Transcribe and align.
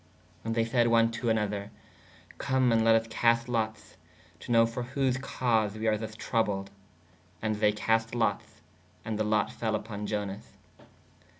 ¶And 0.43 0.55
they 0.55 0.65
sayde 0.65 0.87
one 0.87 1.11
to 1.11 1.29
a 1.29 1.33
nother/ 1.35 1.69
come 2.39 2.69
& 2.69 2.69
lett 2.71 3.03
vs 3.03 3.07
cast 3.13 3.45
lottes/ 3.47 3.97
to 4.39 4.51
know 4.51 4.65
for 4.65 4.81
whose 4.81 5.17
cause 5.19 5.77
we 5.77 5.85
are 5.85 5.95
thus 5.95 6.15
troublede. 6.15 6.71
And 7.39 7.57
they 7.57 7.71
cast 7.71 8.15
lottes. 8.15 8.61
And 9.05 9.19
[the] 9.19 9.23
lott 9.23 9.51
fell 9.51 9.79
vppon 9.79 10.07
Ionas. 10.07 10.57